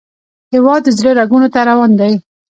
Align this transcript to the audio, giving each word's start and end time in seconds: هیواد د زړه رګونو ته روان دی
هیواد 0.53 0.81
د 0.85 0.89
زړه 0.97 1.11
رګونو 1.19 1.47
ته 1.53 1.59
روان 1.69 1.91
دی 1.99 2.13